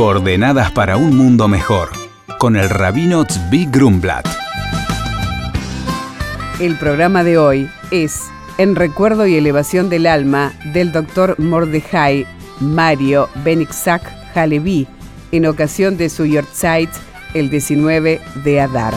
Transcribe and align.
Coordenadas 0.00 0.72
para 0.72 0.96
un 0.96 1.14
mundo 1.14 1.46
mejor, 1.46 1.90
con 2.38 2.56
el 2.56 2.70
rabino 2.70 3.26
Tzvi 3.26 3.66
Grumblat. 3.66 4.26
El 6.58 6.78
programa 6.78 7.22
de 7.22 7.36
hoy 7.36 7.70
es 7.90 8.22
En 8.56 8.76
recuerdo 8.76 9.26
y 9.26 9.36
elevación 9.36 9.90
del 9.90 10.06
alma 10.06 10.54
del 10.72 10.90
doctor 10.90 11.38
Mordejai 11.38 12.26
Mario 12.60 13.28
Benixak 13.44 14.00
Halevi, 14.34 14.88
en 15.32 15.44
ocasión 15.44 15.98
de 15.98 16.08
su 16.08 16.24
Yortzeit 16.24 16.88
el 17.34 17.50
19 17.50 18.22
de 18.42 18.60
Adar. 18.62 18.94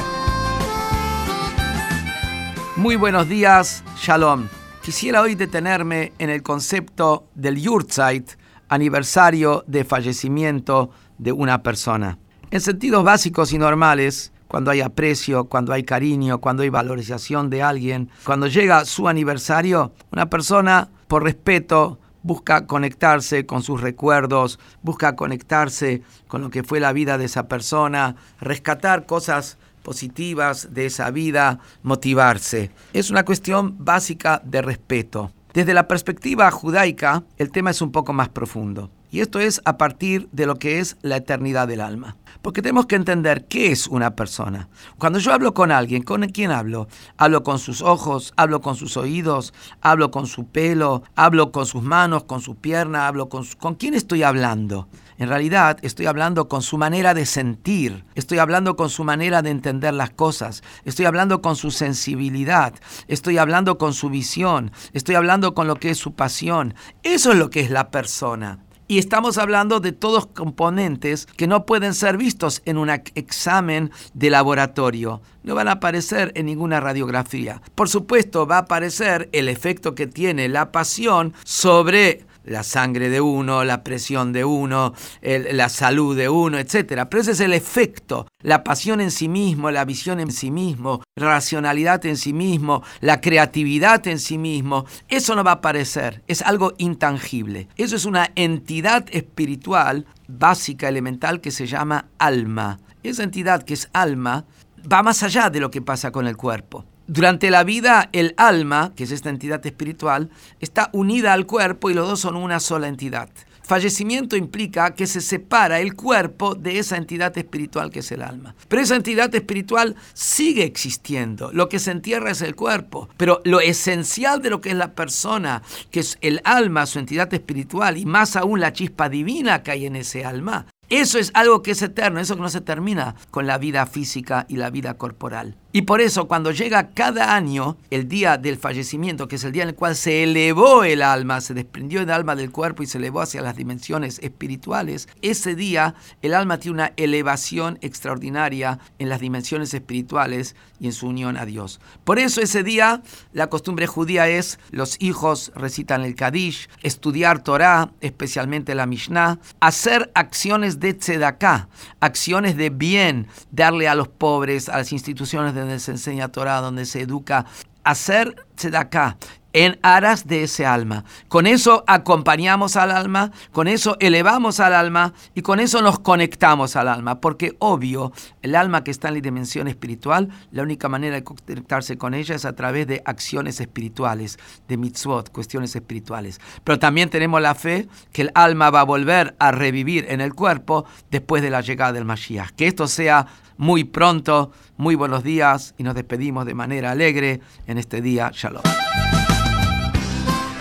Muy 2.78 2.96
buenos 2.96 3.28
días, 3.28 3.84
Shalom. 3.98 4.48
Quisiera 4.82 5.22
hoy 5.22 5.36
detenerme 5.36 6.14
en 6.18 6.30
el 6.30 6.42
concepto 6.44 7.28
del 7.36 7.60
Yurtzeit, 7.60 8.38
aniversario 8.74 9.64
de 9.68 9.84
fallecimiento 9.84 10.90
de 11.18 11.32
una 11.32 11.64
persona. 11.64 12.18
En 12.52 12.62
sentidos 12.62 13.04
básicos 13.04 13.54
y 13.54 13.58
normales, 13.58 14.32
cuando 14.48 14.72
hay 14.72 14.82
aprecio, 14.82 15.46
cuando 15.46 15.74
hay 15.74 15.84
cariño, 15.84 16.40
cuando 16.40 16.64
hay 16.64 16.70
valorización 16.70 17.50
de 17.50 17.64
alguien, 17.64 18.10
cuando 18.24 18.48
llega 18.48 18.86
su 18.86 19.08
aniversario, 19.08 19.94
una 20.12 20.30
persona, 20.30 20.90
por 21.08 21.24
respeto, 21.24 22.00
busca 22.22 22.68
conectarse 22.68 23.46
con 23.46 23.64
sus 23.64 23.82
recuerdos, 23.82 24.60
busca 24.82 25.16
conectarse 25.16 26.04
con 26.28 26.42
lo 26.42 26.50
que 26.50 26.64
fue 26.64 26.80
la 26.80 26.94
vida 26.94 27.18
de 27.18 27.26
esa 27.26 27.48
persona, 27.48 28.16
rescatar 28.40 29.06
cosas 29.06 29.58
positivas 29.84 30.74
de 30.74 30.86
esa 30.86 31.12
vida, 31.12 31.60
motivarse. 31.84 32.72
Es 32.94 33.10
una 33.10 33.26
cuestión 33.26 33.76
básica 33.84 34.42
de 34.46 34.62
respeto. 34.62 35.32
Desde 35.54 35.76
la 35.76 35.88
perspectiva 35.88 36.50
judaica, 36.50 37.24
el 37.38 37.52
tema 37.52 37.70
es 37.70 37.82
un 37.84 37.92
poco 37.92 38.12
más 38.12 38.30
profundo. 38.30 38.90
Y 39.14 39.22
esto 39.22 39.40
es 39.40 39.62
a 39.66 39.78
partir 39.78 40.28
de 40.32 40.48
lo 40.48 40.56
que 40.56 40.80
es 40.80 40.98
la 41.04 41.18
eternidad 41.18 41.68
del 41.68 41.82
alma. 41.82 42.18
Porque 42.42 42.64
tenemos 42.64 42.88
que 42.88 42.96
entender 42.96 43.46
qué 43.46 43.72
es 43.72 43.86
una 43.86 44.16
persona. 44.16 44.70
Cuando 44.98 45.20
yo 45.20 45.32
hablo 45.32 45.54
con 45.54 45.72
alguien, 45.72 46.02
¿con 46.02 46.28
quién 46.30 46.50
hablo? 46.50 46.88
Hablo 47.16 47.44
con 47.44 47.60
sus 47.60 47.84
ojos, 47.84 48.34
hablo 48.38 48.62
con 48.62 48.76
sus 48.76 48.98
oídos, 48.98 49.54
hablo 49.82 50.10
con 50.10 50.26
su 50.26 50.48
pelo, 50.48 51.04
hablo 51.16 51.52
con 51.52 51.68
sus 51.68 51.84
manos, 51.84 52.24
con 52.24 52.42
su 52.42 52.56
pierna, 52.56 53.06
hablo 53.06 53.30
con... 53.30 53.46
¿Con 53.60 53.76
quién 53.76 53.94
estoy 53.94 54.24
hablando? 54.24 54.88
En 55.20 55.30
realidad 55.30 55.78
estoy 55.84 56.08
hablando 56.08 56.48
con 56.48 56.64
su 56.64 56.80
manera 56.80 57.14
de 57.14 57.28
sentir, 57.28 58.06
estoy 58.16 58.40
hablando 58.40 58.76
con 58.76 58.90
su 58.90 59.04
manera 59.04 59.44
de 59.44 59.52
entender 59.52 59.94
las 59.94 60.10
cosas, 60.10 60.64
estoy 60.86 61.06
hablando 61.06 61.40
con 61.40 61.56
su 61.56 61.70
sensibilidad, 61.70 62.74
estoy 63.08 63.38
hablando 63.38 63.78
con 63.78 63.94
su 63.94 64.10
visión, 64.10 64.72
estoy 64.92 65.14
hablando 65.14 65.54
con 65.54 65.68
lo 65.68 65.76
que 65.76 65.92
es 65.92 66.00
su 66.00 66.16
pasión. 66.16 66.74
Eso 67.04 67.32
es 67.32 67.38
lo 67.38 67.52
que 67.52 67.60
es 67.60 67.70
la 67.70 67.92
persona. 67.92 68.58
Y 68.88 68.98
estamos 68.98 69.38
hablando 69.38 69.80
de 69.80 69.94
todos 69.94 70.28
componentes 70.28 71.26
que 71.26 71.48
no 71.48 71.66
pueden 71.66 71.94
ser 71.94 72.18
vistos 72.18 72.62
en 72.66 72.78
un 72.78 72.90
examen 72.90 73.92
de 74.14 74.30
laboratorio. 74.30 75.22
No 75.44 75.56
van 75.56 75.70
a 75.70 75.74
aparecer 75.74 76.32
en 76.36 76.48
ninguna 76.48 76.80
radiografía. 76.80 77.62
Por 77.76 77.90
supuesto, 77.90 78.46
va 78.46 78.58
a 78.58 78.62
aparecer 78.62 79.30
el 79.32 79.48
efecto 79.48 79.96
que 79.96 80.08
tiene 80.08 80.50
la 80.50 80.72
pasión 80.72 81.34
sobre 81.44 82.26
la 82.46 82.64
sangre 82.64 83.10
de 83.10 83.22
uno, 83.22 83.64
la 83.64 83.84
presión 83.84 84.34
de 84.34 84.46
uno, 84.46 84.94
la 85.22 85.70
salud 85.70 86.16
de 86.16 86.30
uno, 86.30 86.58
etc. 86.58 87.06
Pero 87.10 87.22
ese 87.22 87.32
es 87.32 87.40
el 87.40 87.54
efecto, 87.54 88.28
la 88.42 88.64
pasión 88.64 89.02
en 89.02 89.12
sí 89.12 89.28
mismo, 89.28 89.72
la 89.72 89.86
visión 89.86 90.20
en 90.20 90.32
sí 90.32 90.52
mismo, 90.52 91.02
racionalidad 91.16 92.06
en 92.06 92.18
sí 92.18 92.34
mismo, 92.34 92.84
la 93.02 93.22
creatividad 93.22 94.06
en 94.08 94.20
sí 94.20 94.38
mismo. 94.38 94.86
Eso 95.08 95.36
no 95.36 95.44
va 95.44 95.52
a 95.52 95.56
aparecer, 95.56 96.24
es 96.28 96.42
algo 96.42 96.74
intangible. 96.78 97.68
Eso 97.78 97.96
es 97.96 98.06
una 98.06 98.32
entidad 98.36 99.06
espiritual 99.12 100.06
básica, 100.28 100.90
elemental, 100.90 101.42
que 101.42 101.52
se 101.52 101.68
llama 101.68 102.08
alma. 102.18 102.80
Esa 103.04 103.24
entidad 103.24 103.64
que 103.64 103.74
es 103.74 103.90
alma 103.94 104.46
va 104.92 105.04
más 105.04 105.24
allá 105.24 105.50
de 105.50 105.60
lo 105.60 105.72
que 105.72 105.82
pasa 105.82 106.12
con 106.12 106.28
el 106.28 106.38
cuerpo. 106.38 106.86
Durante 107.08 107.52
la 107.52 107.66
vida, 107.66 108.10
el 108.14 108.34
alma, 108.38 108.94
que 108.96 109.04
es 109.04 109.12
esta 109.12 109.30
entidad 109.30 109.66
espiritual, 109.66 110.30
está 110.62 110.90
unida 110.94 111.34
al 111.34 111.46
cuerpo 111.46 111.90
y 111.90 111.94
los 111.94 112.08
dos 112.08 112.22
son 112.22 112.38
una 112.38 112.62
sola 112.62 112.88
entidad. 112.88 113.30
Fallecimiento 113.64 114.36
implica 114.36 114.94
que 114.94 115.08
se 115.08 115.20
separa 115.20 115.80
el 115.80 115.96
cuerpo 115.96 116.54
de 116.54 116.80
esa 116.80 116.98
entidad 116.98 117.38
espiritual 117.38 117.92
que 117.92 118.00
es 118.00 118.12
el 118.12 118.22
alma. 118.22 118.56
Pero 118.68 118.82
esa 118.82 118.96
entidad 118.96 119.34
espiritual 119.34 119.96
sigue 120.14 120.64
existiendo. 120.64 121.52
Lo 121.54 121.70
que 121.70 121.80
se 121.80 121.92
entierra 121.92 122.32
es 122.32 122.42
el 122.42 122.56
cuerpo. 122.56 123.10
Pero 123.18 123.42
lo 123.46 123.62
esencial 123.62 124.42
de 124.42 124.50
lo 124.50 124.62
que 124.62 124.70
es 124.70 124.76
la 124.76 124.94
persona, 124.94 125.62
que 125.92 126.02
es 126.02 126.18
el 126.22 126.42
alma, 126.44 126.86
su 126.86 127.00
entidad 127.00 127.34
espiritual, 127.34 127.98
y 127.98 128.06
más 128.06 128.36
aún 128.36 128.60
la 128.60 128.74
chispa 128.74 129.10
divina 129.10 129.64
que 129.64 129.72
hay 129.72 129.86
en 129.86 129.96
ese 129.96 130.26
alma, 130.26 130.68
eso 130.90 131.18
es 131.18 131.32
algo 131.34 131.64
que 131.64 131.72
es 131.72 131.82
eterno, 131.82 132.20
eso 132.20 132.36
no 132.36 132.50
se 132.50 132.62
termina 132.62 133.16
con 133.32 133.48
la 133.48 133.58
vida 133.58 133.86
física 133.86 134.46
y 134.50 134.58
la 134.58 134.70
vida 134.70 134.96
corporal. 134.96 135.58
Y 135.76 135.82
por 135.82 136.02
eso 136.02 136.28
cuando 136.28 136.52
llega 136.52 136.92
cada 136.92 137.36
año 137.36 137.78
el 137.90 138.08
día 138.08 138.38
del 138.38 138.58
fallecimiento, 138.58 139.28
que 139.28 139.38
es 139.38 139.44
el 139.44 139.52
día 139.52 139.64
en 139.64 139.70
el 139.70 139.76
cual 139.76 139.96
se 139.96 140.22
elevó 140.22 140.84
el 140.84 141.02
alma, 141.02 141.42
se 141.42 141.56
desprendió 141.56 142.02
el 142.02 142.12
alma 142.12 142.36
del 142.36 142.52
cuerpo 142.52 142.84
y 142.84 142.86
se 142.86 143.00
elevó 143.00 143.22
hacia 143.22 143.42
las 143.42 143.56
dimensiones 143.56 144.20
espirituales, 144.20 145.10
ese 145.24 145.56
día 145.56 145.96
el 146.22 146.36
alma 146.36 146.60
tiene 146.60 146.76
una 146.76 146.94
elevación 146.96 147.80
extraordinaria 147.82 148.78
en 149.00 149.10
las 149.10 149.20
dimensiones 149.20 149.74
espirituales 149.74 150.56
y 150.80 150.86
en 150.86 150.94
su 150.94 151.08
unión 151.08 151.38
a 151.38 151.46
Dios. 151.48 151.80
Por 152.04 152.20
eso 152.20 152.40
ese 152.40 152.62
día 152.62 153.02
la 153.32 153.48
costumbre 153.48 153.88
judía 153.88 154.28
es 154.28 154.60
los 154.70 155.02
hijos 155.02 155.52
recitan 155.56 156.04
el 156.04 156.14
Kadish, 156.14 156.70
estudiar 156.84 157.42
Torah, 157.42 157.90
especialmente 158.00 158.76
la 158.76 158.86
Mishnah, 158.86 159.40
hacer 159.60 160.12
acciones 160.14 160.80
de 160.80 160.94
tzedakah, 160.94 161.68
acciones 162.00 162.58
de 162.58 162.70
bien, 162.70 163.28
darle 163.50 163.88
a 163.88 163.96
los 163.96 164.08
pobres, 164.08 164.70
a 164.70 164.78
las 164.78 164.92
instituciones 164.92 165.56
de 165.56 165.63
donde 165.64 165.80
se 165.80 165.92
enseña 165.92 166.28
Torah, 166.28 166.62
donde 166.62 166.86
se 166.86 167.02
educa, 167.02 167.46
hacer 167.84 168.46
acá 168.76 169.18
en 169.54 169.80
aras 169.84 170.28
de 170.28 170.44
ese 170.44 170.66
alma. 170.66 171.06
Con 171.28 171.48
eso 171.48 171.84
acompañamos 171.88 172.76
al 172.76 172.92
alma, 172.92 173.32
con 173.52 173.68
eso 173.68 173.96
elevamos 174.00 174.60
al 174.60 174.74
alma 174.74 175.14
y 175.36 175.42
con 175.42 175.60
eso 175.60 175.82
nos 175.82 176.00
conectamos 176.00 176.76
al 176.76 176.88
alma. 176.88 177.22
Porque 177.22 177.56
obvio, 177.60 178.12
el 178.42 178.56
alma 178.56 178.84
que 178.84 178.92
está 178.92 179.08
en 179.08 179.16
la 179.16 179.22
dimensión 179.22 179.68
espiritual, 179.68 180.30
la 180.52 180.64
única 180.64 180.90
manera 180.90 181.16
de 181.16 181.24
conectarse 181.24 181.98
con 181.98 182.14
ella 182.14 182.36
es 182.36 182.46
a 182.46 182.56
través 182.56 182.88
de 182.88 183.02
acciones 183.06 183.60
espirituales, 183.60 184.40
de 184.68 184.78
mitzvot, 184.78 185.32
cuestiones 185.32 185.76
espirituales. 185.76 186.42
Pero 186.64 186.80
también 186.80 187.10
tenemos 187.10 187.42
la 187.42 187.56
fe 187.56 187.88
que 188.12 188.24
el 188.24 188.32
alma 188.34 188.72
va 188.72 188.82
a 188.82 188.86
volver 188.86 189.36
a 189.40 189.52
revivir 189.52 190.06
en 190.10 190.22
el 190.22 190.34
cuerpo 190.34 190.86
después 191.12 191.44
de 191.44 191.52
la 191.52 191.62
llegada 191.62 191.94
del 191.94 192.06
Mashiach. 192.06 192.52
Que 192.52 192.68
esto 192.68 192.88
sea 192.88 193.28
muy 193.58 193.84
pronto, 193.84 194.52
muy 194.78 194.96
buenos 194.96 195.24
días 195.24 195.76
y 195.78 195.84
nos 195.84 195.96
despedimos 195.96 196.46
de 196.46 196.54
manera 196.54 196.92
alegre 196.92 197.42
en 197.68 197.78
este 197.78 198.02
día. 198.02 198.32
Shalom. 198.34 198.64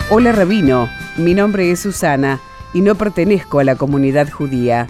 Hola 0.09 0.33
Rabino, 0.33 0.89
mi 1.17 1.33
nombre 1.33 1.71
es 1.71 1.79
Susana 1.79 2.41
y 2.73 2.81
no 2.81 2.95
pertenezco 2.95 3.59
a 3.59 3.63
la 3.63 3.77
comunidad 3.77 4.29
judía. 4.29 4.87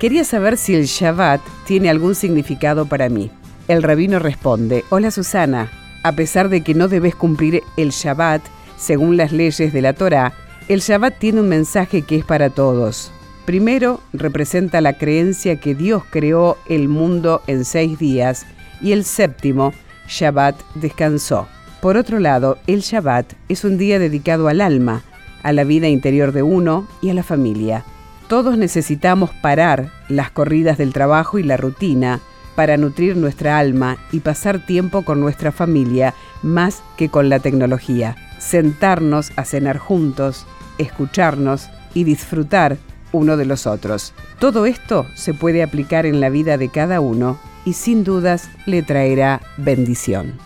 Quería 0.00 0.24
saber 0.24 0.58
si 0.58 0.74
el 0.74 0.86
Shabbat 0.86 1.40
tiene 1.66 1.88
algún 1.88 2.16
significado 2.16 2.84
para 2.86 3.08
mí. 3.08 3.30
El 3.68 3.84
rabino 3.84 4.18
responde, 4.18 4.84
hola 4.90 5.12
Susana, 5.12 5.70
a 6.02 6.12
pesar 6.12 6.48
de 6.48 6.62
que 6.62 6.74
no 6.74 6.88
debes 6.88 7.14
cumplir 7.14 7.62
el 7.76 7.90
Shabbat 7.90 8.42
según 8.76 9.16
las 9.16 9.30
leyes 9.30 9.72
de 9.72 9.82
la 9.82 9.92
Torá, 9.92 10.34
el 10.68 10.80
Shabbat 10.80 11.16
tiene 11.20 11.40
un 11.40 11.48
mensaje 11.48 12.02
que 12.02 12.16
es 12.16 12.24
para 12.24 12.50
todos. 12.50 13.12
Primero, 13.46 14.00
representa 14.12 14.80
la 14.80 14.98
creencia 14.98 15.60
que 15.60 15.76
Dios 15.76 16.02
creó 16.10 16.58
el 16.68 16.88
mundo 16.88 17.40
en 17.46 17.64
seis 17.64 18.00
días 18.00 18.44
y 18.82 18.90
el 18.90 19.04
séptimo, 19.04 19.72
Shabbat, 20.08 20.56
descansó. 20.74 21.46
Por 21.80 21.96
otro 21.96 22.18
lado, 22.18 22.58
el 22.66 22.80
Shabbat 22.80 23.34
es 23.48 23.64
un 23.64 23.78
día 23.78 23.98
dedicado 23.98 24.48
al 24.48 24.60
alma, 24.60 25.02
a 25.42 25.52
la 25.52 25.64
vida 25.64 25.88
interior 25.88 26.32
de 26.32 26.42
uno 26.42 26.88
y 27.02 27.10
a 27.10 27.14
la 27.14 27.22
familia. 27.22 27.84
Todos 28.28 28.58
necesitamos 28.58 29.30
parar 29.30 29.90
las 30.08 30.30
corridas 30.30 30.78
del 30.78 30.92
trabajo 30.92 31.38
y 31.38 31.44
la 31.44 31.56
rutina 31.56 32.20
para 32.56 32.76
nutrir 32.76 33.16
nuestra 33.16 33.58
alma 33.58 33.98
y 34.10 34.20
pasar 34.20 34.64
tiempo 34.64 35.02
con 35.02 35.20
nuestra 35.20 35.52
familia 35.52 36.14
más 36.42 36.82
que 36.96 37.08
con 37.08 37.28
la 37.28 37.38
tecnología. 37.38 38.16
Sentarnos 38.38 39.30
a 39.36 39.44
cenar 39.44 39.78
juntos, 39.78 40.46
escucharnos 40.78 41.68
y 41.94 42.04
disfrutar 42.04 42.78
uno 43.12 43.36
de 43.36 43.44
los 43.44 43.66
otros. 43.66 44.12
Todo 44.40 44.66
esto 44.66 45.06
se 45.14 45.34
puede 45.34 45.62
aplicar 45.62 46.06
en 46.06 46.20
la 46.20 46.30
vida 46.30 46.58
de 46.58 46.68
cada 46.68 47.00
uno 47.00 47.38
y 47.64 47.74
sin 47.74 48.02
dudas 48.04 48.48
le 48.66 48.82
traerá 48.82 49.40
bendición. 49.56 50.45